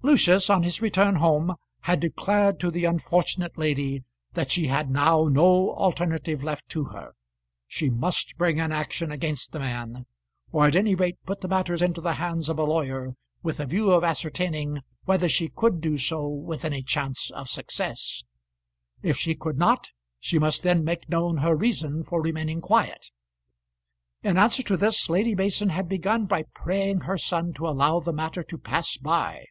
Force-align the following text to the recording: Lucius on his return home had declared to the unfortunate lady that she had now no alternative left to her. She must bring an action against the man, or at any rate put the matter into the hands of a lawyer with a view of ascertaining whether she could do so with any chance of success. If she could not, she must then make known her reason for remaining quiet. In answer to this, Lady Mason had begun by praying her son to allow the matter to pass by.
Lucius 0.00 0.48
on 0.48 0.62
his 0.62 0.80
return 0.80 1.16
home 1.16 1.56
had 1.80 1.98
declared 1.98 2.60
to 2.60 2.70
the 2.70 2.84
unfortunate 2.84 3.58
lady 3.58 4.04
that 4.34 4.48
she 4.48 4.68
had 4.68 4.88
now 4.88 5.26
no 5.26 5.74
alternative 5.74 6.40
left 6.44 6.66
to 6.68 6.84
her. 6.84 7.10
She 7.66 7.90
must 7.90 8.36
bring 8.38 8.60
an 8.60 8.70
action 8.70 9.10
against 9.10 9.50
the 9.50 9.58
man, 9.58 10.06
or 10.52 10.68
at 10.68 10.76
any 10.76 10.94
rate 10.94 11.16
put 11.26 11.40
the 11.40 11.48
matter 11.48 11.74
into 11.84 12.00
the 12.00 12.12
hands 12.12 12.48
of 12.48 12.60
a 12.60 12.64
lawyer 12.64 13.16
with 13.42 13.58
a 13.58 13.66
view 13.66 13.90
of 13.90 14.04
ascertaining 14.04 14.82
whether 15.04 15.28
she 15.28 15.48
could 15.48 15.80
do 15.80 15.98
so 15.98 16.28
with 16.28 16.64
any 16.64 16.80
chance 16.80 17.32
of 17.32 17.48
success. 17.48 18.22
If 19.02 19.16
she 19.16 19.34
could 19.34 19.58
not, 19.58 19.88
she 20.20 20.38
must 20.38 20.62
then 20.62 20.84
make 20.84 21.08
known 21.08 21.38
her 21.38 21.56
reason 21.56 22.04
for 22.04 22.22
remaining 22.22 22.60
quiet. 22.60 23.08
In 24.22 24.38
answer 24.38 24.62
to 24.62 24.76
this, 24.76 25.10
Lady 25.10 25.34
Mason 25.34 25.70
had 25.70 25.88
begun 25.88 26.26
by 26.26 26.44
praying 26.54 27.00
her 27.00 27.18
son 27.18 27.52
to 27.54 27.66
allow 27.66 27.98
the 27.98 28.12
matter 28.12 28.44
to 28.44 28.56
pass 28.56 28.96
by. 28.96 29.44